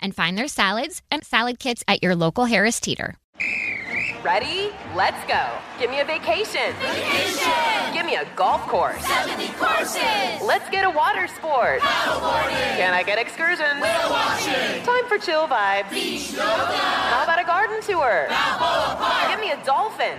[0.00, 3.16] and find their salads and salad kits at your local Harris Teeter.
[4.22, 4.70] Ready?
[4.94, 5.48] Let's go.
[5.78, 6.74] Give me a vacation.
[6.78, 7.94] Vacation!
[7.94, 9.02] Give me a golf course.
[9.06, 10.42] 70 courses!
[10.44, 11.80] Let's get a water sport.
[11.80, 12.76] Paddleboarding!
[12.76, 13.80] Can I get excursions?
[13.80, 14.84] Whale watching!
[14.84, 15.90] Time for chill vibes.
[15.90, 16.44] Beach yoga!
[16.44, 18.26] How about a garden tour?
[18.28, 19.30] Balboa Park!
[19.30, 20.18] Give me a dolphin.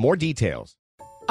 [0.01, 0.75] more details.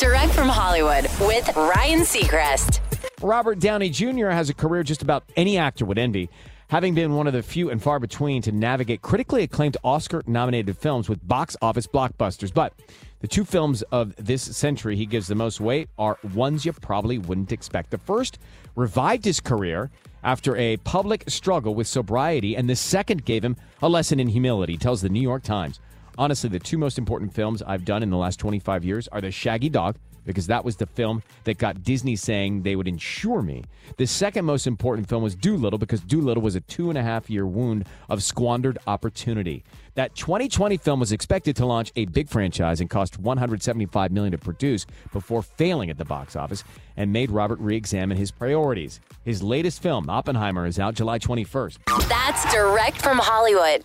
[0.00, 2.80] Direct from Hollywood with Ryan Seacrest.
[3.20, 4.28] Robert Downey Jr.
[4.28, 6.30] has a career just about any actor would envy,
[6.68, 10.78] having been one of the few and far between to navigate critically acclaimed Oscar nominated
[10.78, 12.50] films with box office blockbusters.
[12.54, 12.72] But
[13.18, 17.18] the two films of this century he gives the most weight are ones you probably
[17.18, 17.90] wouldn't expect.
[17.90, 18.38] The first
[18.76, 19.90] revived his career
[20.24, 24.78] after a public struggle with sobriety, and the second gave him a lesson in humility,
[24.78, 25.78] tells the New York Times.
[26.18, 29.30] Honestly, the two most important films I've done in the last 25 years are The
[29.30, 33.64] Shaggy Dog, because that was the film that got Disney saying they would insure me.
[33.96, 37.30] The second most important film was Dolittle, because Dolittle was a two and a half
[37.30, 39.64] year wound of squandered opportunity.
[39.94, 44.38] That 2020 film was expected to launch a big franchise and cost 175 million to
[44.38, 46.64] produce before failing at the box office
[46.96, 49.00] and made Robert re-examine his priorities.
[49.24, 52.08] His latest film, Oppenheimer, is out July 21st.
[52.08, 53.84] That's direct from Hollywood.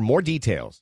[0.01, 0.81] more details.